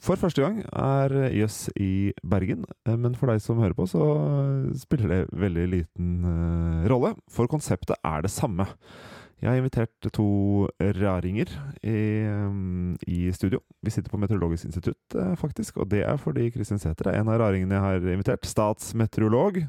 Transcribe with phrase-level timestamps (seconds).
[0.00, 4.04] for første gang er Jøss i Bergen, eh, men for deg som hører på, så
[4.80, 7.14] spiller det veldig liten eh, rolle.
[7.30, 8.68] For konseptet er det samme.
[9.40, 10.68] Jeg har invitert to
[11.00, 11.48] raringer
[11.80, 11.96] i,
[12.28, 13.62] eh, i studio.
[13.82, 15.78] Vi sitter på Meteorologisk institutt, eh, faktisk.
[15.78, 18.44] Og det er fordi Kristin Sæther er en av raringene jeg har invitert.
[18.44, 19.66] Statsmeteorolog.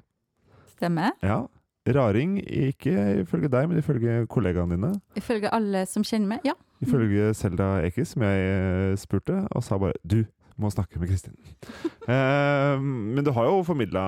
[0.76, 1.12] Stemmer.
[1.24, 1.48] Ja.
[1.88, 4.92] Raring, ikke ifølge deg, men ifølge kollegaene dine.
[5.16, 6.54] Ifølge alle som kjenner meg, ja.
[6.82, 10.24] Ifølge Selda Ekiz, som jeg eh, spurte, og sa bare 'du
[10.62, 11.38] må snakke med Kristin'.
[12.12, 14.02] eh, men du har jo formidla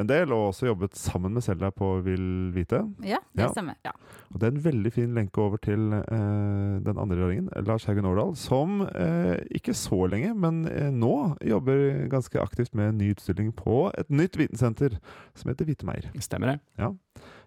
[0.00, 2.80] en del, og også jobbet sammen med Selda på Vil vite.
[3.04, 3.48] Ja, det Ja.
[3.52, 3.74] stemmer.
[3.84, 3.90] Ja.
[4.32, 8.04] Og det er en veldig fin lenke over til eh, den andre raringen, Lars Haugen
[8.08, 13.10] Årdal, som eh, ikke så lenge, men eh, nå jobber ganske aktivt med en ny
[13.12, 14.96] utstilling på et nytt vitensenter
[15.34, 16.08] som heter Vitemeier.
[16.20, 16.60] Stemmer det?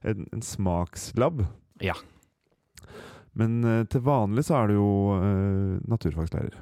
[0.04, 1.45] En, en smakslab.
[1.82, 1.94] Ja.
[3.35, 4.89] Men eh, til vanlig så er du jo
[5.20, 6.62] eh, naturfagslærer.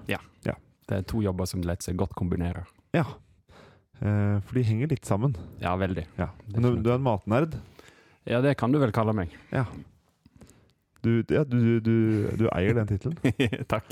[0.90, 2.68] Det er to jobber som lett seg godt kombinerer.
[2.96, 3.06] Ja.
[4.04, 5.38] Uh, for de henger litt sammen.
[5.62, 6.04] Ja, veldig.
[6.18, 6.28] Ja.
[6.52, 7.56] Men du, du er en matnerd.
[8.28, 9.32] Ja, det kan du vel kalle meg.
[9.54, 9.64] Ja.
[11.04, 11.96] Du, ja, du, du, du,
[12.40, 13.18] du eier den tittelen.
[13.74, 13.90] Takk.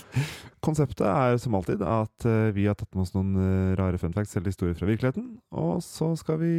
[0.64, 4.16] Konseptet er som alltid at eh, vi har tatt med oss noen eh, rare fun
[4.16, 5.26] facts eller historier fra virkeligheten.
[5.60, 6.54] Og så skal vi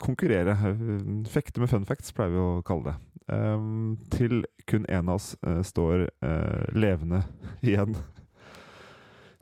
[0.00, 0.56] konkurrere.
[0.56, 2.96] Eh, Fekte med fun facts, pleier vi å kalle det.
[3.28, 7.20] Um, til kun én av oss uh, står uh, levende
[7.60, 7.92] igjen.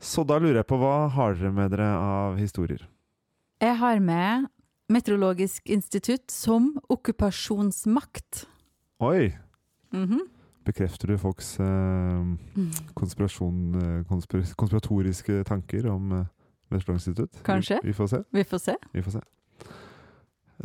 [0.03, 2.83] Så da lurer jeg på, hva har dere med dere av historier?
[3.63, 4.51] Jeg har med
[4.91, 8.45] Meteorologisk institutt som okkupasjonsmakt.
[9.03, 9.46] Oi!
[9.97, 10.25] Mhm.
[10.67, 11.67] Bekrefter du folks eh,
[12.59, 16.25] eh, konspir konspiratoriske tanker om eh,
[16.73, 17.31] Vestlandsinstitutt?
[17.31, 17.45] institutt?
[17.47, 17.79] Kanskje.
[17.83, 18.19] Vi, vi får se.
[18.35, 18.75] Vi får se.
[18.93, 19.21] Vi får se.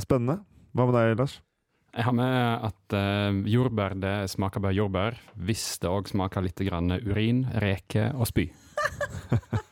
[0.02, 0.40] Spennende.
[0.74, 1.36] Hva med deg, Lars?
[1.92, 6.64] Jeg har med at eh, jordbær det smaker bare jordbær, hvis det òg smaker litt
[6.66, 8.48] grann urin, reke og spy.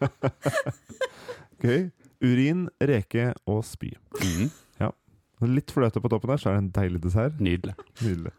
[1.65, 1.89] Gøy.
[2.21, 3.95] Urin, reke og spy.
[4.21, 4.51] Mhm.
[5.49, 7.39] Litt fløte på toppen der, så er det en deilig dessert.
[7.41, 7.73] Nydelig.
[8.05, 8.33] Nydelig.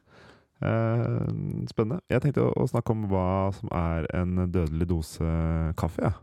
[0.61, 1.29] Eh,
[1.71, 2.01] spennende.
[2.11, 5.31] Jeg tenkte å, å snakke om hva som er en dødelig dose
[5.79, 6.11] kaffe.
[6.11, 6.17] Ja.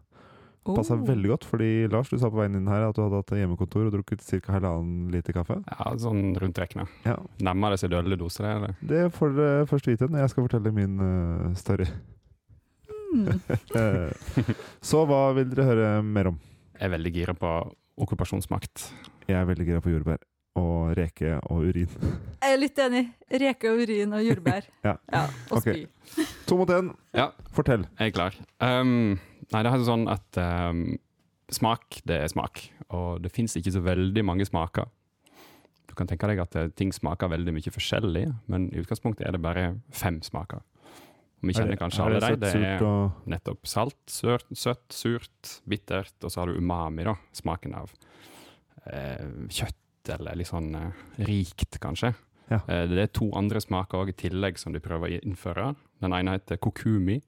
[0.69, 1.01] Passa Oh.
[1.01, 3.87] veldig godt, fordi Lars, du sa på veien inn her at du hadde hatt hjemmekontor
[3.89, 4.53] og drukket ca.
[4.53, 5.57] halvannen liter kaffe.
[5.65, 6.85] Ja, sånn rundt rekkene.
[7.07, 8.51] Ja, Nærmer det seg dødelig dose, det?
[8.53, 8.75] eller?
[8.85, 11.89] Det får dere først vite når jeg skal fortelle min uh, story.
[13.15, 13.41] Mm.
[13.79, 14.13] Eh,
[14.85, 16.37] så hva vil dere høre mer om?
[16.77, 17.53] Jeg er veldig gira på
[18.05, 18.91] okkupasjonsmakt.
[19.27, 20.21] Jeg er veldig gira på jordbær
[20.59, 21.91] og reke og urin.
[22.43, 23.05] Jeg er litt enig.
[23.43, 24.69] Reke og urin og jordbær.
[24.89, 24.97] Ja.
[25.51, 25.87] og okay.
[26.09, 26.27] spy.
[26.49, 26.93] To mot én.
[27.17, 27.85] Ja, Fortell.
[27.99, 28.37] jeg er klar.
[28.63, 29.19] Um,
[29.53, 30.85] nei, det er sånn at um,
[31.53, 32.63] smak, det er smak.
[32.95, 34.89] Og det fins ikke så veldig mange smaker.
[35.89, 39.37] Du kan tenke deg at eh, ting smaker veldig mye forskjellig, men i utgangspunktet er
[39.37, 40.63] det bare fem smaker.
[41.39, 42.41] Og vi kjenner kanskje alle dem.
[42.43, 42.85] Det er
[43.31, 47.15] nettopp salt, sørt, søtt, surt, bittert, og så har du umami, da.
[47.37, 47.93] Smaken av
[48.91, 49.79] eh, kjøtt,
[50.17, 52.15] eller litt sånn eh, rikt, kanskje.
[52.51, 52.61] Ja.
[52.67, 55.75] Eh, det er to andre smaker også i tillegg som de prøver å innføre.
[56.01, 57.21] Den ene heter kokumi.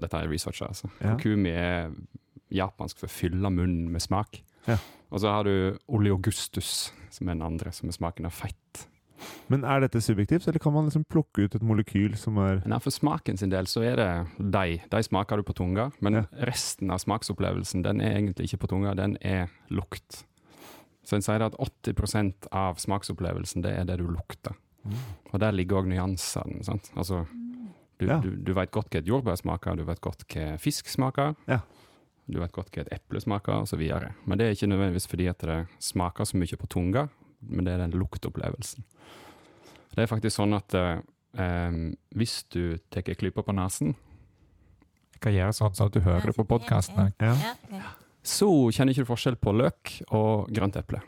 [0.00, 0.90] Dette er researcher, altså.
[1.00, 1.14] Ja.
[1.14, 1.92] Kokumi er
[2.54, 4.42] japansk for fylle munnen med smak.
[4.68, 4.76] Ja.
[5.10, 8.88] Og så har du oleogustus, som er den andre, som er smaken av fett.
[9.48, 12.78] Men er dette subjektivt, eller kan man liksom plukke ut et molekyl som er Nei,
[12.82, 14.08] For smaken sin del så er det
[14.52, 14.80] de.
[14.90, 16.24] De smaker du på tunga, men Ja.
[16.44, 20.24] resten av smaksopplevelsen den er egentlig ikke på tunga, den er lukt.
[21.04, 24.56] Så en sier at 80% av smaksopplevelsen det er det du lukter.
[25.32, 26.62] Og der ligger òg nyansene.
[26.64, 26.90] sant?
[26.96, 27.26] Altså,
[27.98, 28.18] du, Ja.
[28.20, 31.34] du, du vet godt hva et jordbær smaker, du vet godt hva fisk smaker.
[31.48, 31.60] Ja.
[32.26, 33.80] Du vet godt hva et eple smaker, osv.
[34.26, 37.08] Men det er ikke nødvendigvis fordi at det smaker så mye på tunga,
[37.40, 38.84] men det er den luktopplevelsen.
[39.94, 41.76] Det er faktisk sånn at eh,
[42.16, 43.94] hvis du tar klypa på nesen,
[45.14, 47.12] Jeg kan gjøre sånn sånn at du hører det på podkasten.
[47.22, 47.36] Ja.
[48.24, 51.02] Så kjenner ikke du forskjell på løk og grønt eple.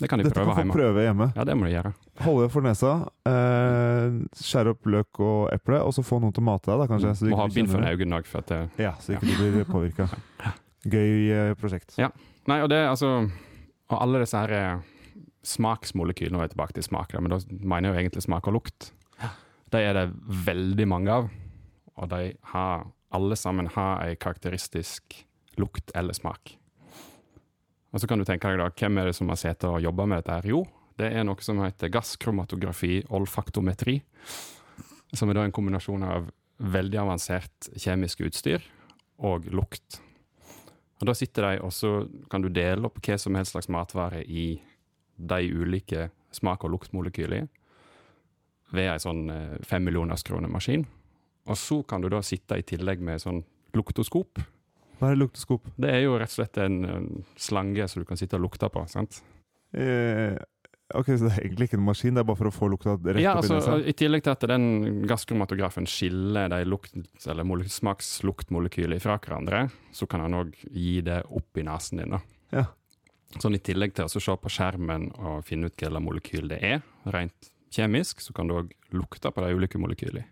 [0.00, 0.72] Det kan de Dette prøve kan hjemme.
[0.74, 1.26] prøve hjemme.
[1.36, 1.90] Ja, det må de gjøre.
[2.24, 2.92] Holde for nesa,
[3.28, 6.86] eh, skjære opp løk og eple, og så få noen til å mate deg, da,
[6.88, 7.12] kanskje.
[7.18, 9.52] Så du Må ha bind for øynene òg, for at det Ja, så ikke du
[9.52, 10.08] blir påvirka.
[10.94, 11.98] Gøy eh, prosjekt.
[12.00, 13.30] Nei, og det altså
[13.90, 14.78] Og alle disse her eh,
[15.44, 18.56] smaksmolekylene, nå er jeg tilbake til smak, men da mener jeg jo egentlig smak og
[18.56, 18.92] lukt.
[19.70, 20.06] De er det
[20.46, 21.28] veldig mange av,
[21.96, 25.26] og de har alle sammen har ei karakteristisk
[25.60, 26.56] lukt eller smak.
[27.90, 30.06] Og så kan du tenke deg da, hvem er det som har sittet og jobba
[30.06, 30.50] med dette her?
[30.52, 30.64] Jo,
[31.00, 33.98] det er noe som heter gasskromatografi, olfaktometri,
[35.16, 36.28] som er da en kombinasjon av
[36.60, 38.62] veldig avansert kjemisk utstyr
[39.26, 40.00] og lukt.
[41.00, 44.20] Og Da sitter de, og så kan du dele opp hva som helst slags matvare
[44.22, 44.60] i
[45.16, 47.48] de ulike smak- og luktmolekylene
[48.70, 50.84] ved ei sånn eh, fem millioners kroner maskin.
[51.48, 53.42] Og så kan du da sitte i tillegg med sånn
[53.74, 54.38] luktoskop
[55.00, 55.66] Hva er lukteskop?
[55.80, 57.10] Det er jo rett og slett en, en
[57.40, 58.82] slange som du kan sitte og lukte på.
[58.92, 59.22] sant?
[59.72, 60.34] Eh,
[60.94, 62.96] ok, så det er egentlig ikke en maskin, det er bare for å få lukta
[62.98, 63.78] rett Ja, opp i altså, nesa?
[63.88, 64.66] I tillegg til at den
[65.08, 71.56] gasskromatografen skiller de lukt, eller smaksluktmolekyler fra hverandre, så kan han òg gi det opp
[71.60, 72.16] i nesen din.
[72.18, 72.20] da.
[72.52, 72.66] Ja.
[73.38, 76.82] Sånn I tillegg til å se på skjermen og finne ut hva molekyl det er,
[77.14, 80.26] rent kjemisk, så kan du òg lukte på de ulike molekylene.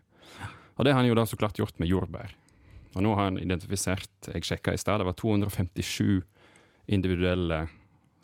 [0.79, 2.35] Og det har han jo da så klart gjort med jordbær.
[2.97, 6.23] Og nå har han identifisert, jeg sjekka i stad, det var 257
[6.89, 7.67] individuelle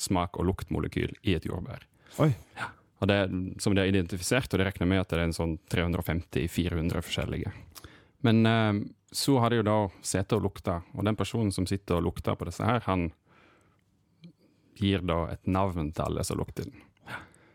[0.00, 1.84] smak- og luktmolekyl i et jordbær.
[2.24, 2.30] Oi.
[3.02, 3.18] Og det,
[3.60, 7.52] som de har identifisert, og de regner med at det er en sånn 350-400 forskjellige.
[8.24, 8.72] Men eh,
[9.12, 12.38] så har de jo da sittet og lukta, og den personen som sitter og lukter
[12.38, 13.10] på disse her, han
[14.80, 16.80] gir da et navn til alle som lukter den.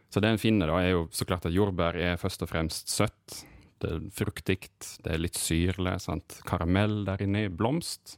[0.09, 2.89] Så det en finner da, er jo så klart at jordbær er først og fremst
[2.89, 3.41] søtt.
[3.79, 4.57] Det er fruktig,
[5.05, 6.39] det er litt syrlig, sant?
[6.47, 8.17] karamell der inne, blomst.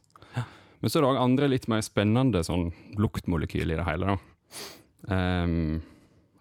[0.82, 4.16] Men så er det òg andre litt mer spennende sånn luktmolekyl i det hele.
[4.16, 4.64] da.
[5.06, 5.76] Um,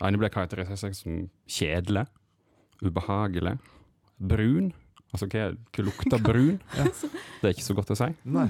[0.01, 2.07] ene ble karakterisert som kjedelig,
[2.81, 3.59] ubehagelig,
[4.17, 4.71] brun.
[5.13, 6.57] Altså hva, hva lukter brun?
[6.73, 6.87] Ja.
[6.89, 8.09] Det er ikke så godt å si.
[8.33, 8.47] Nei.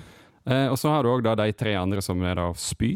[0.47, 2.95] Eh, og så har du òg de tre andre som er av spy,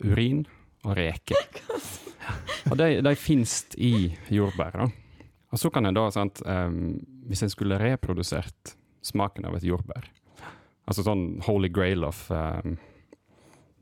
[0.00, 0.46] urin
[0.86, 1.36] og reke.
[2.68, 4.74] Og de, de finnes i jordbær.
[4.76, 4.86] da.
[5.52, 6.98] Og så kan jeg da, sant, um,
[7.28, 8.74] hvis en skulle reprodusert
[9.06, 10.08] smaken av et jordbær
[10.88, 12.78] Altså sånn holy grail of um,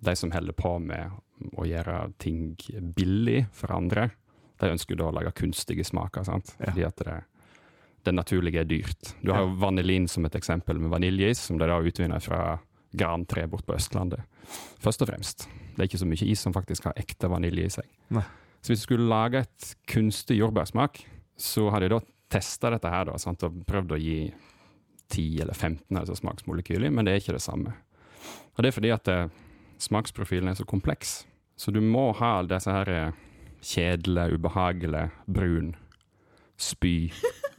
[0.03, 1.15] de som holder på med
[1.55, 2.57] å gjøre ting
[2.97, 4.09] billig for andre,
[4.59, 6.25] de ønsker da å lage kunstige smaker.
[6.27, 6.55] sant?
[6.59, 6.73] Ja.
[6.73, 7.17] Fordi at det,
[8.09, 9.13] det naturlige er dyrt.
[9.23, 12.57] Du har jo vanilin som et eksempel, med vaniljeis, som de da utvinner fra
[12.97, 14.27] grantre bort på Østlandet.
[14.83, 15.47] Først og fremst.
[15.77, 17.91] Det er ikke så mye is som faktisk har ekte vanilje i seg.
[18.17, 18.25] Nei.
[18.65, 21.05] Så hvis du skulle lage et kunstig jordbærsmak,
[21.37, 22.01] så har de da
[22.33, 23.45] testa dette her da, sant?
[23.47, 24.21] og prøvd å gi
[25.13, 27.77] 10 eller 15 altså smaksmolekyler, men det er ikke det samme.
[28.57, 29.29] Og det er fordi at eh,
[29.83, 31.21] smaksprofilen er så kompleks.
[31.57, 33.23] Så du må ha disse her eh,
[33.63, 35.73] kjedelige, ubehagelige, brun,
[36.57, 37.13] spy,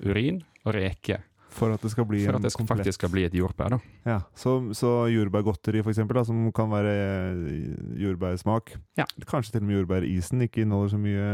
[0.04, 1.22] urin og reke.
[1.58, 3.72] For at det skal bli For at det skal, faktisk skal bli et jordbær.
[3.74, 3.80] da.
[4.06, 8.76] Ja, så, så jordbærgodteri for eksempel, da, som kan være eh, jordbærsmak.
[9.00, 9.08] Ja.
[9.30, 11.30] Kanskje til og med jordbærisen ikke inneholder så mye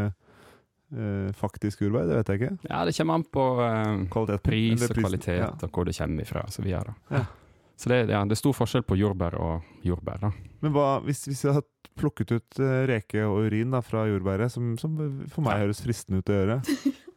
[1.38, 2.58] faktisk jordbær, det vet jeg ikke.
[2.70, 4.44] Ja, det kommer an på eh, Kvalitet.
[4.46, 5.52] pris og kvalitet ja.
[5.54, 6.44] og hvor det kommer ifra.
[6.54, 6.96] Så, videre.
[7.10, 7.24] Ja.
[7.78, 10.22] så det, ja, det er stor forskjell på jordbær og jordbær.
[10.28, 10.34] da.
[10.64, 11.70] Men hva, hvis, hvis jeg hadde
[12.00, 14.96] plukket ut uh, reke og urin da, fra jordbæret, som, som
[15.30, 16.62] for meg høres fristende ut å gjøre,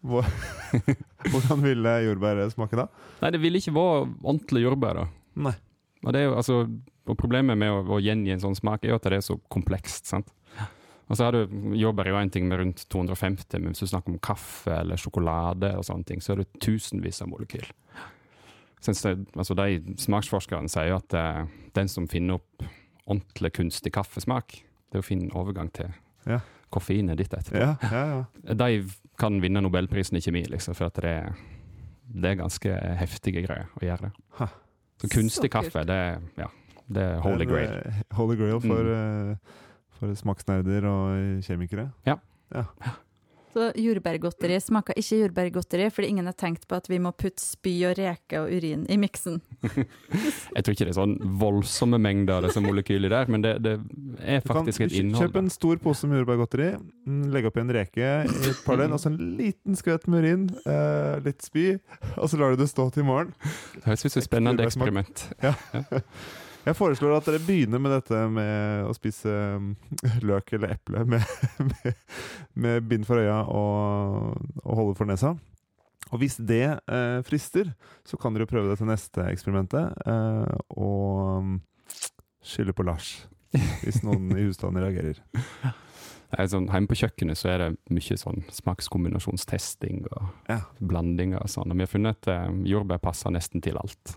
[1.32, 2.88] hvordan ville jordbæret smake da?
[3.22, 5.02] Nei, det ville ikke være ordentlig jordbær.
[5.02, 5.06] da.
[5.48, 5.56] Nei.
[6.04, 6.64] Og, det altså,
[7.06, 9.38] og Problemet med å, å gjengi en sånn smak er jo at det er så
[9.52, 10.10] komplekst.
[10.10, 10.32] sant?
[11.08, 13.86] Og så har du Jordbær er jo en ting med rundt 250, men hvis du
[13.86, 17.68] snakker om kaffe eller sjokolade, og sånne ting, så er det tusenvis av molekyl.
[18.86, 22.66] Det, altså De smaksforskerne sier jo at eh, den som finner opp
[23.06, 24.58] ordentlig kunstig kaffesmak,
[24.90, 25.92] det er å finne overgang til
[26.26, 26.40] Ja.
[26.74, 27.58] koffeinet ditt etterpå.
[27.62, 28.54] Ja, ja, ja.
[28.54, 28.88] De
[29.18, 31.14] kan vinne nobelprisen i kjemi, liksom, for at det,
[32.10, 34.12] det er ganske heftige greier å gjøre det.
[34.40, 34.48] Ha.
[35.00, 36.48] Så kunstig Så kaffe, det, er- ja,
[36.88, 38.02] det er holy grail.
[38.18, 39.30] Holy grail for, Mm.
[39.30, 39.36] eh,
[39.98, 41.90] for smaksnerder og kjemikere.
[42.06, 42.20] Ja.
[43.56, 47.72] Så jordbærgodteri smaker ikke jordbærgodteri, fordi ingen har tenkt på at vi må putte spy
[47.88, 49.38] og reke og urin i miksen.
[50.56, 53.78] Jeg tror ikke det er sånn voldsomme mengder av disse molekyler der, men det, det
[54.20, 55.24] er faktisk et innhold.
[55.24, 58.92] Kjøp en stor pose med jordbærgodteri, legg legge oppi en reke i et par døgn,
[58.92, 61.70] og så en liten skvett med urin, eh, litt spy,
[62.18, 63.32] og så lar du det stå til i morgen.
[63.78, 65.30] Det høres ut som et spennende eksperiment.
[65.40, 66.04] eksperiment.
[66.66, 69.30] Jeg foreslår at dere begynner med dette med å spise
[69.60, 69.68] mm,
[70.28, 71.22] løk eller eple med,
[71.70, 72.00] med,
[72.58, 75.36] med bind for øya og, og holde for nesa.
[76.12, 77.72] Og hvis det eh, frister,
[78.06, 81.56] så kan dere prøve det til neste eksperimentet, eh, og mm,
[82.46, 83.08] skylde på Lars.
[83.82, 85.22] Hvis noen i husstanden reagerer.
[86.36, 90.56] Er sånn, hjemme på kjøkkenet så er det mye sånn smakskombinasjonstesting og Ja.
[90.82, 91.70] blandinger og sånn.
[91.70, 94.16] Og vi har funnet at eh, jordbær passer nesten til alt.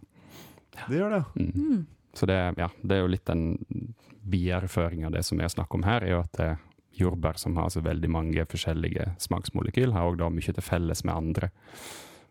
[0.89, 1.21] Det gjør det.
[1.37, 1.83] Mm.
[2.13, 3.93] Så det, ja, det er jo litt den
[4.29, 6.65] videreføringen av det som jeg snakker om her, er jo at eh,
[6.99, 11.51] jordbær som har så veldig mange forskjellige smaksmolekyl, har da mye til felles med andre.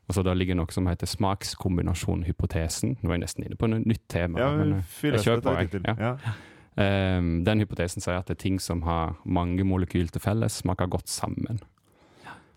[0.08, 2.97] Og så da ligger noe som heter smakskombinasjonhypotesen.
[3.02, 4.40] Nå er jeg nesten inne på et nytt tema.
[4.40, 5.82] Ja, men, eh, jeg på, jeg.
[5.85, 6.14] Ja.
[6.78, 10.88] Ehm, den hypotesen sier at det er ting som har mange molekyl til felles, smaker
[10.90, 11.61] godt sammen.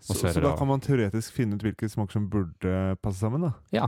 [0.02, 3.44] Så, så så da kan man teoretisk finne ut hvilke smaker som burde passe sammen,
[3.46, 3.52] da?
[3.74, 3.86] Ja,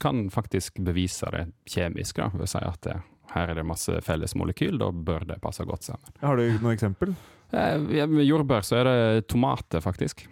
[0.00, 2.96] kan faktisk bevise det kjemisk da, ved å si at det,
[3.34, 6.12] her er det masse felles molekyl, da bør det passe godt sammen.
[6.22, 7.14] Har du noe eksempel?
[7.54, 10.26] Eh, med jordbær så er det tomater, faktisk.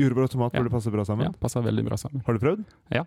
[0.00, 0.60] Jordbær og tomat Ja.
[0.62, 1.28] burde passe bra sammen.
[1.28, 2.22] Ja, passer veldig bra sammen.
[2.26, 2.64] Har du prøvd?
[2.90, 3.04] Ja,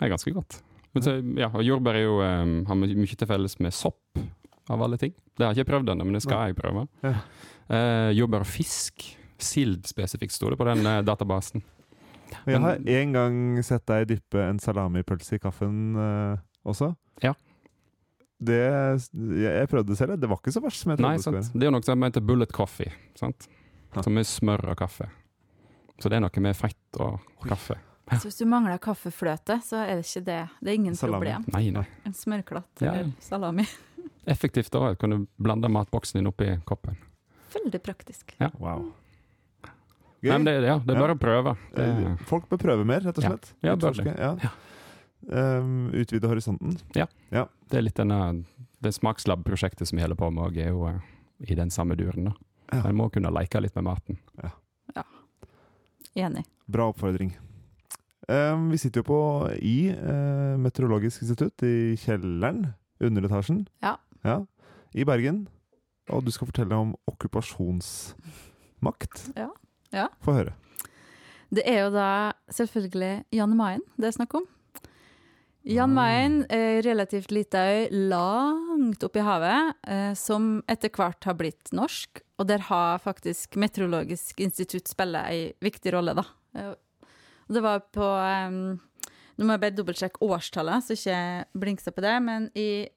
[0.00, 0.62] Det er ganske godt.
[0.94, 4.18] Men så, ja, og jordbær er jo, um, har mye til felles med sopp,
[4.70, 5.12] av alle ting.
[5.36, 6.86] Det har jeg ikke prøvd ennå, men det skal jeg prøve.
[7.02, 7.14] Ja.
[7.68, 9.16] Eh, jordbær og fisk.
[9.40, 11.62] Sild spesifikt sto det på den eh, databasen.
[12.44, 16.36] Og jeg har en gang sett deg dyppe en salamipølse i kaffen eh,
[16.68, 16.92] også.
[17.24, 17.34] Ja.
[18.40, 19.00] Det, jeg,
[19.44, 21.50] jeg prøvde det selv, det var ikke så verst som jeg trodde Nei, det sant?
[21.52, 23.48] Det er jo noe som heter bullet coffee, sant?
[24.00, 25.10] Som er smør og kaffe.
[26.00, 27.76] Så det er noe med fett og kaffe.
[28.10, 30.38] Så hvis du mangler kaffefløte, så er det ikke det.
[30.58, 31.18] Det er ingen Salami.
[31.20, 31.44] problem.
[31.54, 31.84] Nei, nei.
[32.08, 32.94] En smørklatt Ja.
[32.96, 33.66] eller salami.
[34.34, 34.96] Effektivt òg.
[34.98, 36.96] kan du blande matboksen din oppi koppen.
[37.54, 38.34] Veldig praktisk.
[38.40, 38.48] Ja.
[38.58, 38.88] Wow.
[40.22, 41.00] Nei, men det, ja, det er Ja.
[41.00, 41.56] bare å prøve.
[41.74, 43.54] Det, Eh, Folk bør prøve mer, rett og slett.
[43.62, 44.16] Ja, bør det.
[44.18, 44.36] Ja.
[45.30, 46.76] Um, utvide horisonten.
[47.68, 48.44] det er litt denne,
[48.82, 50.98] det smakslab-prosjektet som vi holder på med, og er jo uh,
[51.48, 52.24] i den samme duren.
[52.24, 52.32] da.
[52.72, 52.82] Ja.
[52.88, 54.18] En må kunne leke litt med maten.
[54.42, 54.50] Ja,
[56.16, 56.44] Enig.
[56.68, 57.32] Bra oppfordring.
[58.28, 63.96] Um, vi sitter jo på i uh, Meteorologisk institutt i kjelleren, underetasjen, Ja.
[64.24, 64.44] ja,
[64.94, 65.46] i Bergen.
[66.10, 69.32] Og du skal fortelle om okkupasjonsmakt.
[69.36, 69.48] Ja.
[69.94, 70.08] Ja.
[70.24, 70.54] Få høre.
[71.50, 74.46] Det er jo da selvfølgelig Jan Mayen det er snakk om.
[75.66, 75.94] Jan Ah.
[75.94, 81.72] Mayen er relativt lita øy langt oppe i havet, eh, som etter hvert har blitt
[81.72, 82.22] norsk.
[82.38, 86.24] Og der har faktisk Meteorologisk institutt spiller ei viktig rolle, da.
[86.54, 86.74] Eh,
[87.50, 88.78] det var på eh,
[89.36, 92.88] Nå må jeg bare dobbeltsjekke årstallet, så ikke blinkse på det, men i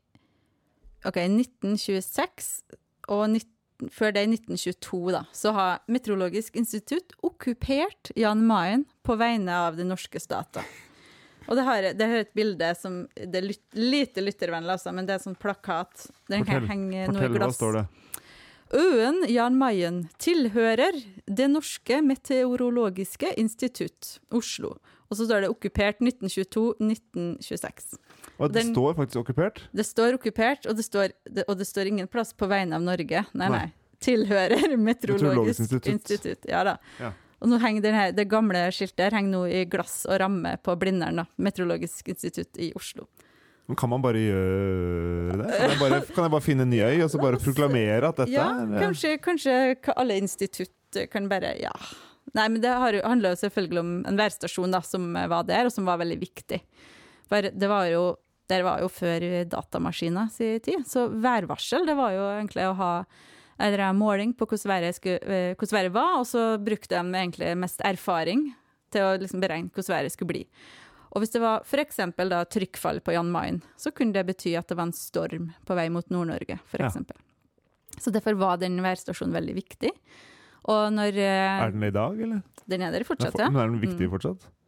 [1.06, 2.64] OK, 1926
[3.08, 3.53] og 19
[3.92, 9.78] før det, i 1922, da, så har Meteorologisk institutt okkupert Jan Mayen på vegne av
[9.80, 10.63] den norske staten.
[11.48, 15.06] Og det har, det har et bilde som Det er lyt, lite lyttervennlig, altså, men
[15.06, 16.06] det er en sånn plakat.
[16.32, 17.86] Den kan Fortell- henge noe Fortell, hva står det?
[18.74, 20.96] Øen Jan Mayen tilhører
[21.28, 24.78] Det norske meteorologiske institutt, Oslo.
[25.12, 27.98] Og så står det okkupert 1922-1926.
[28.40, 29.60] Og det Den- står faktisk okkupert.
[29.74, 32.82] Det står okkupert, og det står, det, og det står ingen plass på vegne av
[32.82, 33.25] Norge.
[33.34, 33.58] Nei, Nei.
[33.58, 33.74] nei.
[34.04, 35.88] Tilhører Meteorologisk institutt.
[35.88, 36.46] institutt.
[36.50, 36.78] Ja da.
[37.00, 37.12] Ja.
[37.44, 40.75] Og nå henger denne, det gamle skiltet her henger nå i glass og ramme på
[40.80, 41.25] Blindern, da.
[41.38, 43.06] Meteorologisk institutt i Oslo.
[43.68, 45.50] Men kan man bare gjøre det?
[45.58, 48.18] Kan jeg bare, kan jeg bare finne en ny øy og så bare proklamere at
[48.24, 49.54] dette Ja, er eh, kanskje, kanskje
[49.96, 51.72] alle institutt kan bare Ja.
[52.34, 55.86] Nei, men det handler jo selvfølgelig om en værstasjon da, som var der, og som
[55.86, 56.62] var veldig viktig.
[57.34, 58.04] For det var jo
[58.52, 62.90] Der var jo før datamaskiner sin tid, så værvarsel det var jo egentlig å ha
[63.63, 67.54] en måling på hvordan været, skulle, eh, hvordan været var, og så brukte de egentlig
[67.58, 68.50] mest erfaring
[68.92, 70.42] til å liksom beregne hvordan været skulle bli.
[71.16, 72.02] Og hvis det var f.eks.
[72.52, 75.88] trykkfall på Jan Mayen, så kunne det bety at det var en storm på vei
[75.90, 76.90] mot Nord-Norge, Ja.
[76.90, 76.98] f.eks.
[78.02, 79.92] Så derfor var den værstasjonen veldig viktig.
[80.66, 82.44] Og når eh, Er den det i dag, eller?
[82.68, 83.50] Den er der Er fortsatt, ja.
[83.50, 84.12] Men er den viktig Mm.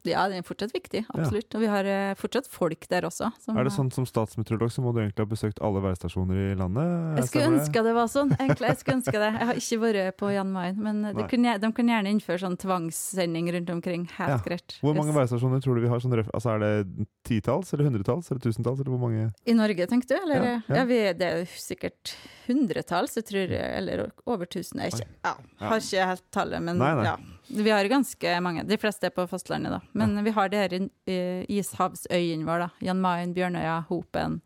[0.06, 1.54] Ja, den er fortsatt viktig, absolutt.
[1.56, 3.32] Og vi har eh, fortsatt folk der også.
[3.42, 6.56] som- Er det sånn som statsmeteorolog så må du egentlig ha besøkt alle værstasjoner i
[6.56, 7.18] landet?
[7.18, 8.32] Jeg skulle ønske det var sånn.
[8.38, 9.32] Egentlig, jeg skulle ønske det.
[9.40, 12.58] Jeg har ikke vært på Jan Mayen, men det kunne, de kan gjerne innføre sånn
[12.58, 14.06] tvangssending rundt omkring.
[14.18, 14.38] Helt Ja.
[14.46, 14.78] greit.
[14.82, 16.00] Hvor mange værstasjoner tror du vi har?
[16.00, 19.34] Sånn røf, altså er det titalls, eller hundretalls, eller tusentalls, eller hvor mange?
[19.48, 20.22] I Norge, tenkte du?
[20.22, 20.36] Eller?
[20.36, 20.86] Ja, Ja, ja.
[20.86, 22.16] vi, det er sikkert
[22.48, 24.80] hundretalls, jeg tror, eller over tusen.
[24.82, 25.68] Jeg ikke, ja, Ja.
[25.70, 27.04] har ikke helt tallet, men Nei, nei.
[27.06, 27.16] ja.
[27.48, 28.64] Vi har ganske mange.
[28.66, 29.82] De fleste er på fastlandet, da.
[29.94, 32.88] Men vi har de her eh, ishavsøyene våre, da.
[32.88, 34.40] Jan Mayen, Bjørnøya, Hopen.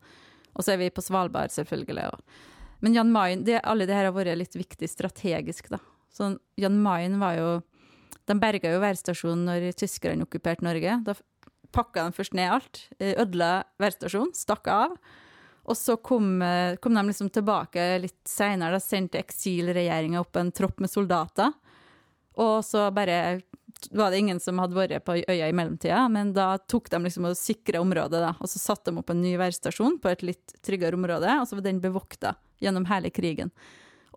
[0.55, 2.09] Og så er vi på Svalbard, selvfølgelig.
[2.11, 2.75] Og.
[2.83, 5.79] Men Jan Mayen, det, alle de her har vært litt viktig strategisk, da.
[6.11, 7.49] Så Jan Mayen var jo
[8.29, 10.99] De berga jo værstasjonen når tyskerne okkuperte Norge.
[11.01, 11.15] Da
[11.73, 14.97] pakka de først ned alt, eh, ødela værstasjonen, stakk av.
[15.65, 20.51] Og så kom, eh, kom de liksom tilbake litt seinere, da sendte eksilregjeringa opp en
[20.51, 21.53] tropp med soldater.
[22.39, 23.41] Og så bare
[23.96, 27.29] var det ingen som hadde vært på øya i mellomtida, men da tok de liksom
[27.29, 28.34] og sikra området, da.
[28.39, 31.60] Og så satte de opp en ny værstasjon på et litt tryggere område, og så
[31.60, 33.53] var den bevokta gjennom hele krigen.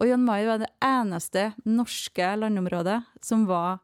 [0.00, 3.78] Og Jan Mayen var det eneste norske landområdet som var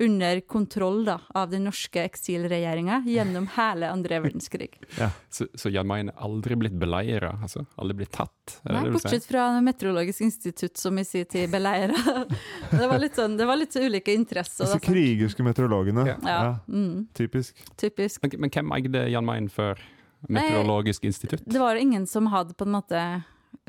[0.00, 4.80] under kontroll da, av den norske eksilregjeringa gjennom hele andre verdenskrig.
[5.30, 7.34] Så, så Jan Mayen er aldri blitt beleira?
[7.42, 8.54] Altså, aldri blitt tatt?
[8.64, 11.98] Nei, bortsett fra Meteorologisk institutt, som i sin tid beleira.
[12.70, 14.64] det var litt sånn, det var litt ulike interesser.
[14.64, 16.06] Altså krigerske meteorologene.
[16.08, 16.16] Ja.
[16.24, 16.40] Ja.
[16.66, 17.60] Mm, typisk.
[17.76, 18.22] typisk.
[18.24, 19.82] Men, men hvem eide Jan Mayen før
[20.26, 21.44] Meteorologisk institutt?
[21.46, 23.04] Det var ingen som hadde på en måte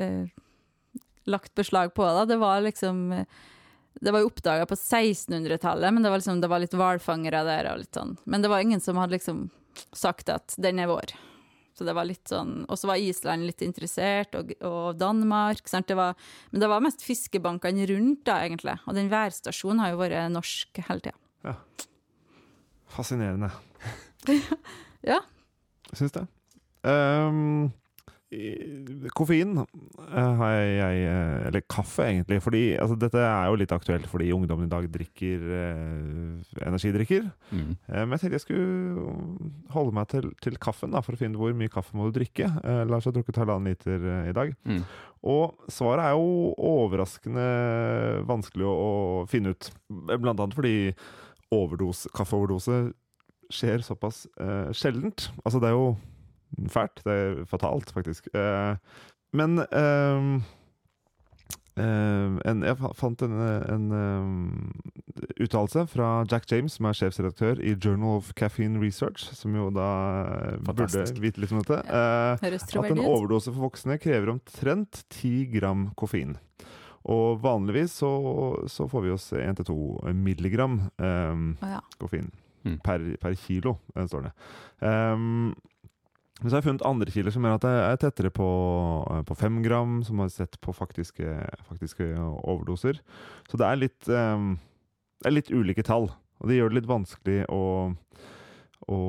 [0.01, 0.25] uh,
[1.29, 2.25] lagt beslag på det.
[2.25, 3.25] Det var liksom eh,
[3.99, 7.71] Det var jo oppdaga på 1600-tallet, men det var, liksom, det var litt hvalfangere der.
[7.73, 8.13] Og litt sånn.
[8.25, 9.49] Men det var ingen som hadde liksom
[9.95, 11.11] sagt at den er vår.
[11.77, 15.61] Så det var litt sånn, Og så var Island litt interessert, og, og Danmark.
[15.71, 15.87] Sant?
[15.87, 16.15] Det var,
[16.51, 18.75] men det var mest fiskebankene rundt, da, egentlig.
[18.85, 21.55] Og den værstasjonen har jo vært norsk hele tida.
[22.89, 23.51] Fascinerende.
[25.07, 25.21] Ja.
[25.95, 26.25] Syns det.
[26.83, 27.69] I-
[29.17, 32.37] koffein eh, har jeg eh, Eller kaffe, egentlig.
[32.45, 37.29] Fordi altså, dette er jo litt aktuelt fordi ungdommen i dag drikker eh, energidrikker.
[37.49, 37.71] Mm.
[37.87, 39.15] Eh, Men jeg tenkte jeg skulle
[39.73, 42.51] holde meg til, til kaffen, da, for å finne hvor mye kaffe må du drikke.
[42.63, 44.53] Eh, Lars har drukket halvannen liter i dag.
[44.69, 44.83] Mm.
[45.29, 47.47] Og svaret er jo overraskende
[48.29, 49.71] vanskelig å, å finne ut.
[49.89, 50.75] Blant annet fordi
[51.55, 52.83] overdose, kaffeoverdose
[53.49, 55.31] skjer såpass eh, sjeldent.
[55.43, 55.89] Altså, det er jo
[56.69, 57.03] fælt.
[57.05, 58.27] Det er fatalt, faktisk.
[58.33, 58.75] Eh,
[59.33, 60.29] men eh,
[61.77, 63.35] eh, en, jeg fant en,
[63.75, 69.55] en eh, uttalelse fra Jack James, som er sjefsredaktør i Journal of Caffeine Research, som
[69.55, 69.89] jo da
[70.65, 71.15] Fantastisk.
[71.15, 71.79] burde vite litt om dette.
[71.85, 76.37] Eh, at en overdose for voksne krever omtrent 10 gram koffein.
[77.09, 78.09] Og vanligvis så,
[78.67, 81.79] så får vi oss 1-2 milligram um, oh, ja.
[81.97, 82.29] koffein
[82.65, 82.79] Mm.
[82.83, 84.31] per, per kilo, eh, står det.
[84.83, 85.55] Um,
[86.39, 88.47] men så har jeg funnet andre kilder som gjør at jeg er tettere på,
[89.11, 91.35] eh, på fem gram, som har sett på faktiske,
[91.67, 93.01] faktiske overdoser.
[93.51, 94.53] Så det er litt, um,
[95.19, 96.07] det er litt ulike tall,
[96.39, 97.61] og det gjør det litt vanskelig å,
[98.87, 98.99] å,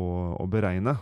[0.43, 0.97] å beregne.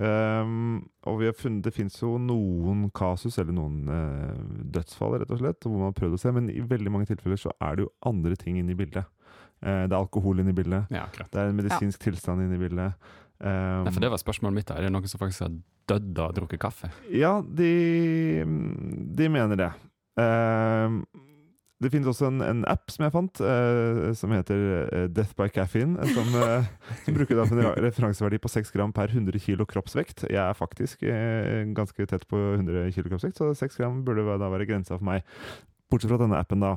[0.00, 5.34] Um, og vi har funnet, det fins jo noen kasus, eller noen uh, dødsfall, rett
[5.34, 7.76] og slett, hvor man har prøvd å se, men i veldig mange tilfeller så er
[7.76, 9.04] det jo andre ting inne i bildet.
[9.60, 10.88] Uh, det er alkohol inne i bildet.
[10.94, 11.04] Ja.
[11.20, 13.10] Det er en medisinsk tilstand inne i bildet.
[13.40, 14.68] Um, Nei, for det var spørsmålet mitt.
[14.68, 14.76] da.
[14.76, 15.54] Er det noen som faktisk har
[15.90, 16.90] dødd av å drukke kaffe?
[17.12, 18.44] Ja, de,
[19.16, 19.70] de mener det.
[20.20, 21.02] Um,
[21.80, 25.46] det finnes også en, en app som jeg fant, uh, som heter eh, Death by
[25.48, 25.96] Caffeine.
[26.04, 26.68] eh, Som, uh,
[27.06, 30.26] som bruker en referanseverdi på 6 gram per 100 kilo kroppsvekt.
[30.28, 34.52] Jeg er faktisk uh, ganske tett på 100 kilo kroppsvekt, så 6 gram burde da
[34.52, 35.24] være grensa for meg.
[35.90, 36.74] Bortsett fra denne appen da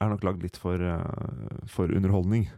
[0.00, 2.48] er nok lagd litt for, eh, for underholdning.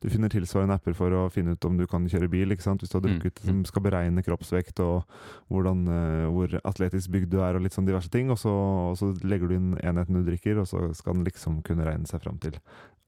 [0.00, 2.80] Du finner tilsvarende apper for å finne ut om du kan kjøre bil, ikke sant?
[2.84, 3.46] hvis du har Mm, drukket, mm.
[3.48, 5.04] som skal beregne kroppsvekt og
[5.50, 8.30] hvordan, eh, hvor atletisk bygd du er og litt sånn diverse ting.
[8.30, 11.62] Og så, og så legger du inn enheten du drikker, og så skal den liksom
[11.64, 12.52] kunne regne seg fram til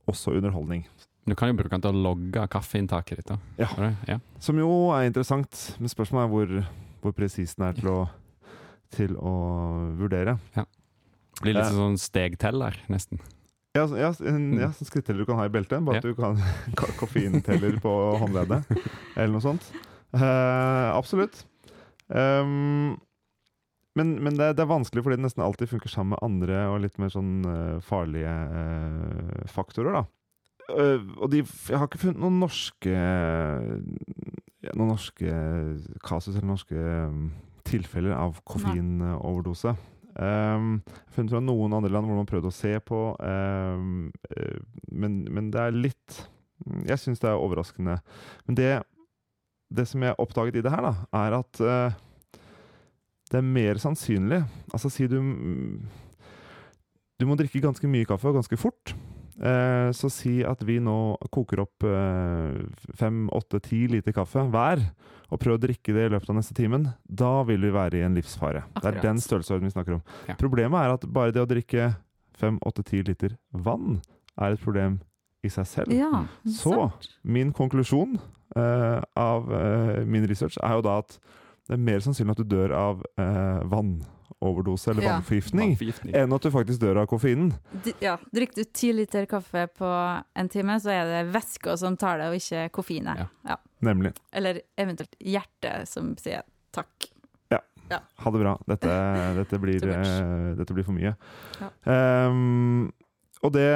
[0.08, 0.84] også underholdning.
[1.26, 3.38] Du kan jo bruke den til å logge kaffeinntaket ditt.
[3.58, 3.68] Ja.
[4.06, 4.18] Ja.
[4.38, 6.66] Som jo er interessant, men spørsmålet er hvor,
[7.02, 8.08] hvor presis den er til å,
[8.90, 10.38] til å vurdere.
[11.42, 11.72] Blir litt Eh.
[11.74, 13.18] sånn stegteller, nesten.
[13.76, 16.38] Ja, ja, en, ja sånn skritteller du kan ha i beltet, bare at du kan
[16.80, 18.72] ha koffeinteller på håndleddet,
[19.14, 19.68] eller noe sånt.
[20.16, 21.44] Uh, absolutt.
[22.08, 22.96] Um,
[23.96, 26.82] men men det, det er vanskelig fordi det nesten alltid funker sammen med andre og
[26.84, 30.04] litt mer sånn uh, farlige uh, faktorer, da.
[30.66, 35.34] Eh, og de, jeg har ikke funnet noen norske ja, Noen norske
[36.02, 36.74] kasus eller norske
[37.06, 37.28] um,
[37.66, 39.76] tilfeller av koffeinoverdose.
[40.16, 43.00] Um, jeg har funnet fra noen andre land hvor man har prøvd å se på,
[43.20, 46.22] um, eh, men, men det er litt
[46.88, 47.98] Jeg syns det er overraskende.
[48.48, 48.70] Men det,
[49.68, 51.98] det som jeg oppdaget i det her, da, er at eh,
[53.26, 54.38] det er mer sannsynlig
[54.70, 55.18] Altså, si du
[57.18, 58.94] Du må drikke ganske mye kaffe og ganske fort.
[59.36, 62.56] Eh, så si at vi nå koker opp eh,
[62.96, 64.80] fem, åtte, ti liter kaffe hver,
[65.26, 66.86] og prøver å drikke det i løpet av neste timen.
[67.04, 68.64] Da vil vi være i en livsfare.
[68.78, 70.04] Det er den størrelsesordenen vi snakker om.
[70.30, 70.38] Ja.
[70.40, 71.90] Problemet er at bare det å drikke
[72.38, 73.98] fem, åtte, ti liter vann
[74.36, 75.00] er et problem
[75.44, 75.94] i seg selv.
[75.94, 77.10] Ja, Så sant.
[77.22, 78.16] min konklusjon
[78.56, 81.18] uh, av uh, min research er jo da at
[81.66, 85.12] det er mer sannsynlig at du dør av eh, vannoverdose eller Ja.
[85.16, 86.14] vannforgiftning Vannforgiftning.
[86.14, 87.52] enn at du faktisk dør av koffeinen.
[87.84, 89.90] D- Ja, Drikker du ti liter kaffe på
[90.36, 93.18] en time, så er det væska som tar det, og ikke koffeinet.
[93.18, 93.26] Ja.
[93.48, 93.56] Ja.
[93.82, 94.14] Nemlig.
[94.32, 97.10] Eller eventuelt hjertet som sier takk.
[97.88, 98.56] Ja, Ha det bra.
[98.66, 98.94] Dette,
[99.38, 101.12] dette, blir, eh, dette blir for mye.
[101.60, 101.68] Ja.
[101.86, 102.90] Ehm,
[103.46, 103.66] og, det,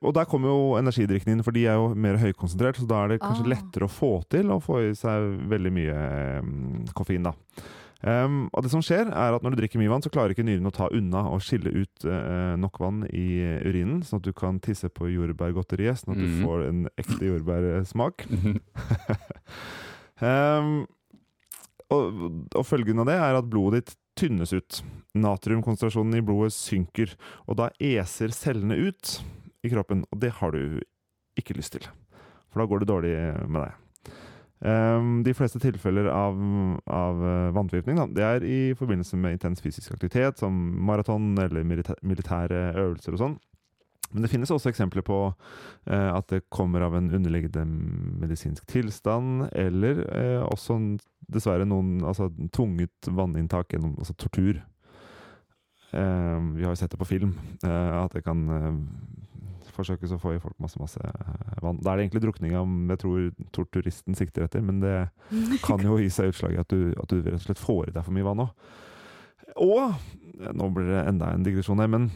[0.00, 2.80] og der kommer jo energidrikken inn, for de er jo mer høykonsentrert.
[2.80, 3.52] Så da er det kanskje Ah.
[3.54, 5.96] lettere å få til å få i seg veldig mye
[6.40, 7.28] um, koffein.
[7.28, 7.34] da.
[8.02, 10.42] Um, og det som skjer, er at når du drikker mye vann, så klarer ikke
[10.42, 13.26] nyren å ta unna og skille ut uh, nok vann i
[13.62, 16.42] urinen, sånn at du kan tisse på jordbærgodteriet, sånn at du Mhm.
[16.42, 18.26] får en ekte jordbærsmak.
[18.30, 18.58] Mhm.
[20.22, 20.84] Ehm,
[21.90, 22.20] og,
[22.54, 24.80] og følgen av det er at blodet ditt tynnes ut.
[25.18, 27.14] Natriumkonsentrasjonen i blodet synker,
[27.46, 29.18] og da eser cellene ut
[29.62, 30.06] i kroppen.
[30.10, 30.80] Og det har du
[31.38, 31.86] ikke lyst til,
[32.52, 33.14] for da går det dårlig
[33.46, 33.78] med deg.
[34.62, 36.36] Ehm, de fleste tilfeller av,
[36.86, 40.54] av eh, vannforgiftning det er i forbindelse med intens fysisk aktivitet, som
[40.86, 43.40] maraton eller militære øvelser og sånn.
[44.12, 47.64] Men det finnes også eksempler på eh, at det kommer av en underliggende
[48.22, 50.78] medisinsk tilstand, eller eh, også
[51.32, 54.60] dessverre noen altså, tvunget vanninntak altså, tortur.
[55.92, 58.70] Eh, vi har jo sett det på film, eh, at det kan eh,
[59.72, 61.80] forsøkes å få i folk masse masse eh, vann.
[61.80, 64.96] Da er det egentlig drukninga jeg tror torturisten sikter etter, men det
[65.66, 67.96] kan jo gi seg utslag i at du, at du rett og slett får i
[67.96, 68.52] deg for mye vann òg.
[69.62, 72.08] Og nå blir det enda en digresjon her, men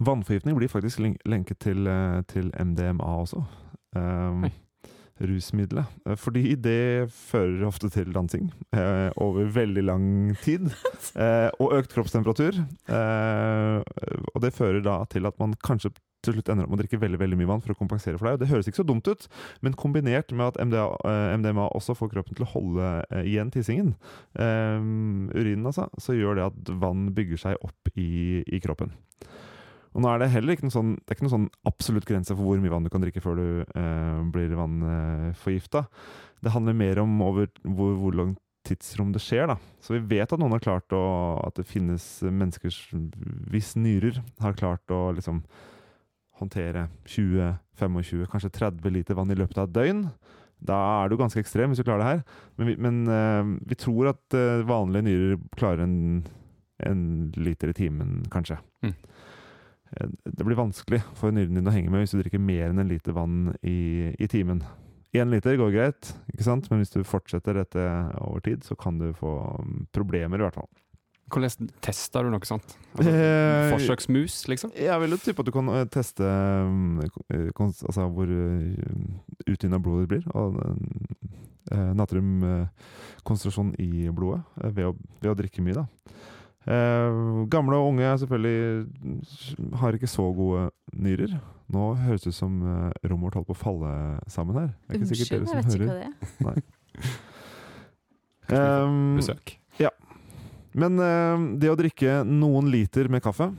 [0.00, 3.44] vannforgiftning blir faktisk lenket til, eh, til MDMA også.
[3.96, 4.46] Um,
[5.22, 5.84] rusmiddelet.
[6.06, 10.06] Eh, Fordi det fører ofte til dansing eh, over veldig lang
[10.44, 10.70] tid.
[11.12, 12.56] Eh, og økt kroppstemperatur.
[12.88, 13.82] Eh,
[14.32, 15.90] og det fører da til at man kanskje
[16.24, 18.30] til slutt ender opp med å drikke veldig veldig mye vann for å kompensere for
[18.30, 18.32] det.
[18.32, 19.26] Og det høres ikke så dumt ut,
[19.60, 22.88] men kombinert med at MDA, eh, MDMA også får kroppen til å holde
[23.26, 23.92] igjen tissingen,
[24.40, 24.80] eh,
[25.36, 28.94] urinen altså, så gjør det at vann bygger seg opp i, i kroppen.
[29.92, 32.34] Og nå er det heller ikke noen sånn, det er ikke noen sånn absolutt grense
[32.34, 35.84] for hvor mye vann du kan drikke før du eh, blir vannforgifta.
[36.42, 39.50] det handler mer om over hvor, hvor langt tidsrom det skjer.
[39.50, 39.56] da.
[39.82, 41.02] Så vi vet at noen har klart å,
[41.42, 42.74] at det finnes mennesker
[43.52, 45.42] hvis nyrer har klart å liksom
[46.42, 50.06] håndtere 20-25, kanskje 30 liter vann i løpet av et døgn.
[50.62, 52.22] Da er du ganske ekstrem hvis du klarer det her.
[52.58, 55.96] Men vi, men, eh, vi tror at eh, vanlige nyrer klarer en,
[56.86, 57.04] en
[57.36, 58.60] liter i timen, kanskje.
[58.86, 58.94] Mm.
[60.00, 62.80] Eh, Det blir vanskelig for nyren din å henge med hvis du drikker mer enn
[62.82, 64.62] en liter vann i, i timen.
[65.12, 66.70] Én liter går greit, ikke sant?
[66.70, 67.82] men hvis du fortsetter dette
[68.22, 70.70] over tid, så kan du få mm, problemer, i hvert fall.
[71.32, 72.72] Hvordan tester du noe sånt?
[72.96, 74.72] Altså, Eh, forsøksmus, liksom?
[74.76, 77.04] Jeg vil jo tippe at du kan eh, teste mm,
[77.60, 79.20] altså hvor utvinna
[79.52, 80.56] uttynna blodet blir, og
[81.72, 84.42] natriumkonsentrasjonen i blodet,
[84.76, 85.82] ved, å, ved å drikke mye.
[85.82, 85.86] da.
[86.62, 91.34] Eh, gamle og unge selvfølgelig mm, har ikke så gode nyrer.
[91.72, 93.92] Nå høres det ut som uh, rommet vårt holder på å falle
[94.30, 94.70] sammen her.
[94.86, 96.12] Det er ikke Unnskyld, dere jeg vet vet ikke hører.
[96.42, 96.62] hva det
[98.52, 98.84] er.
[98.84, 99.56] Um, Besøk.
[100.78, 103.50] Men eh, det å drikke noen liter med kaffe,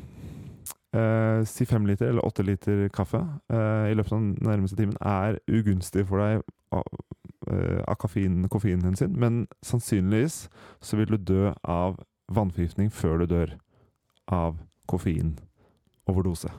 [0.98, 3.22] eh, si fem liter eller åtte liter kaffe
[3.54, 6.42] eh, i løpet av den nærmeste timen, er ugunstig for deg
[6.74, 7.04] av,
[7.52, 10.48] eh, av koffein, koffeinen sin, men sannsynligvis
[10.82, 13.56] så vil du dø av vannforgiftning før du dør
[14.32, 14.58] av
[14.88, 16.52] koffeinoverdose.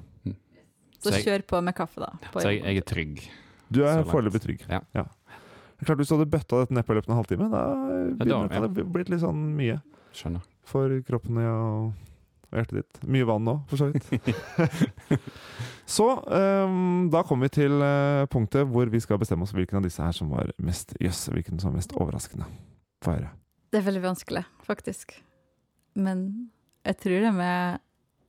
[1.05, 2.13] Så Så jeg- kjør på med kaffe, da.
[2.33, 3.29] På Så jeg, jeg er trygg.
[3.71, 4.61] Du er foreløpig trygg.
[4.69, 4.81] Ja.
[4.95, 7.63] Det er klart Hvis du hadde bøtta dette nedpå i løpet av en halvtime, da
[7.67, 8.67] hadde begynner ja.
[8.69, 9.83] det blitt litt sånn mye.
[10.15, 10.43] Skjønner.
[10.65, 11.93] for kroppen og
[12.55, 13.01] og hjertet ditt.
[13.11, 14.07] Mye vann òg, for så vidt.
[15.97, 19.87] så um, da kommer vi til eh, punktet hvor vi skal bestemme oss hvilken av
[19.87, 22.47] disse her som var mest jøss, hvilken som var mest overraskende.
[23.03, 23.33] Få høre.
[23.75, 25.17] Det er veldig vanskelig, faktisk.
[25.95, 26.27] Men
[26.85, 27.81] jeg tror det med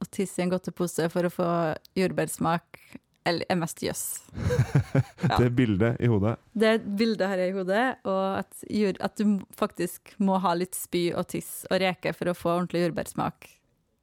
[0.04, 1.50] å tisse i en godtepose for å få
[1.98, 2.80] jordbærsmak
[3.26, 4.06] eller er mest jøss.
[5.26, 5.40] Ja.
[5.42, 6.36] Det bildet i hodet.
[6.54, 10.78] Det bildet har jeg i hodet, og at, jord, at du faktisk må ha litt
[10.78, 13.48] spy og tiss og reke for å få ordentlig jordbærsmak,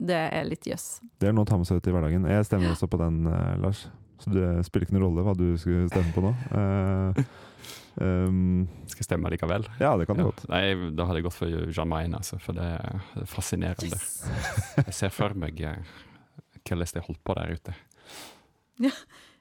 [0.03, 0.99] det er litt jøss.
[1.23, 2.27] Det er noe å ta med seg ut i hverdagen.
[2.29, 3.85] Jeg stemmer også på den, eh, Lars.
[4.19, 6.35] Så det spiller ikke noen rolle hva du skulle stemme på nå.
[6.59, 7.23] Eh,
[8.01, 9.67] ehm, Skal jeg stemme likevel?
[9.81, 10.31] ja, det kan du Ja.
[10.31, 10.49] godt.
[10.49, 10.63] Nei,
[10.97, 13.99] da hadde jeg gått for Jan Mayen, altså, for det er fascinerende.
[13.99, 14.25] Yes.
[14.87, 15.77] Jeg ser for meg eh,
[16.65, 17.75] hvordan de holdt på der ute.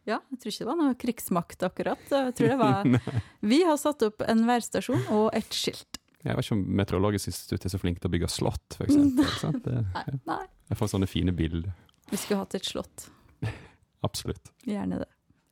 [0.06, 2.02] Ja, jeg tror ikke det var noe krigsmakt akkurat.
[2.10, 2.88] Jeg tror det var
[3.54, 6.00] Vi har satt opp en værstasjon og et skilt.
[6.26, 9.26] Jeg vet ikke om Meteorologisk institutt er så flink til å bygge slott, for eksempel.
[9.42, 9.64] sant?
[9.66, 10.44] Det, Nei, nei.
[10.70, 11.72] jeg får sånne fine bilder.
[12.12, 13.08] Vi skulle hatt et slott.
[14.06, 14.52] Absolutt.
[14.66, 15.08] Gjerne det.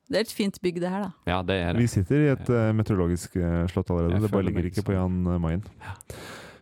[0.10, 1.12] Det er et fint bygg, det her, da.
[1.30, 1.84] Ja, det er det.
[1.86, 4.17] Vi sitter i et uh, meteorologisk uh, slott allerede.
[4.17, 5.22] Jeg Det bare ligger ikke på sånn.
[5.24, 5.65] Jan Mayen.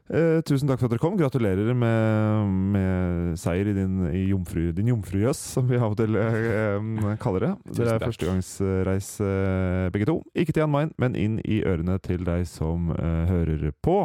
[0.07, 1.17] Eh, tusen takk for at dere kom.
[1.19, 6.15] Gratulerer med, med seier i din, i jomfru, din jomfrujøs, som vi av og til
[6.15, 7.51] eh, eh, kaller det.
[7.75, 10.21] Dere er førstegangsreis eh, begge to.
[10.31, 13.99] Ikke til Jan Mayen, men inn i ørene til deg som eh, hører på.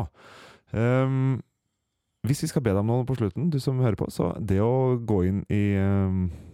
[0.74, 1.38] Um,
[2.26, 4.58] hvis vi skal be deg om noe på slutten, du som hører på, så det
[4.62, 6.51] å gå inn i um, eh,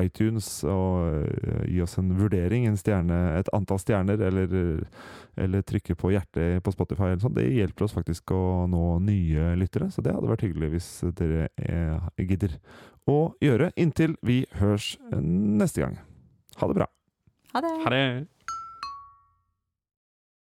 [0.00, 4.82] iTunes og eh, gi oss en vurdering, en stjerne, et antall stjerner, eller,
[5.40, 9.54] eller trykke på hjertet på Spotify, eller sånt, det hjelper oss faktisk å nå nye
[9.60, 9.90] lyttere.
[9.94, 12.58] Så det hadde vært hyggelig hvis dere eh, gidder
[13.10, 15.98] å gjøre, inntil vi høres neste gang.
[16.60, 16.88] Ha det bra.
[17.54, 17.74] Ha det!
[17.84, 18.06] Ha det!